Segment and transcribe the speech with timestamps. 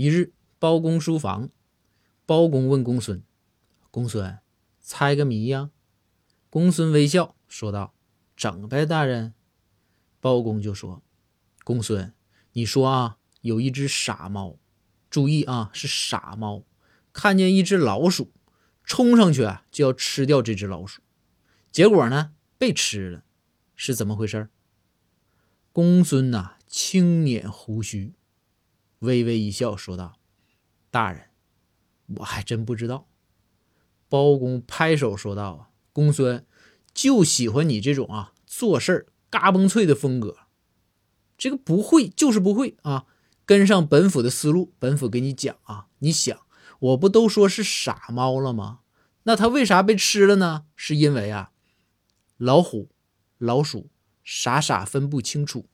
[0.00, 1.50] 一日，包公书房，
[2.24, 3.22] 包公问公孙
[3.92, 4.38] ：“公孙，
[4.80, 5.72] 猜个谜呀？”
[6.48, 7.92] 公孙微笑说道
[8.34, 9.34] ：“整呗，大人。”
[10.18, 11.02] 包公就说
[11.64, 12.14] ：“公孙，
[12.54, 14.56] 你说啊，有一只傻猫，
[15.10, 16.64] 注意啊，是傻猫，
[17.12, 18.32] 看见一只老鼠，
[18.82, 21.02] 冲上去啊，就要吃掉这只老鼠，
[21.70, 23.24] 结果呢，被吃了，
[23.76, 24.48] 是怎么回事？”
[25.74, 28.14] 公孙呐，轻捻胡须。
[29.00, 30.18] 微微一笑，说道
[30.90, 31.30] ：“大人，
[32.16, 33.06] 我还真不知道。”
[34.08, 36.46] 包公拍手说道：“啊，公孙
[36.92, 40.36] 就喜欢你这种啊做事嘎嘣脆的风格。
[41.38, 43.06] 这个不会就是不会啊，
[43.46, 44.74] 跟上本府的思路。
[44.78, 46.38] 本府给你讲啊，你想，
[46.80, 48.80] 我不都说是傻猫了吗？
[49.22, 50.66] 那它为啥被吃了呢？
[50.76, 51.52] 是因为啊，
[52.36, 52.90] 老虎、
[53.38, 53.88] 老鼠
[54.22, 55.66] 傻傻分不清楚。”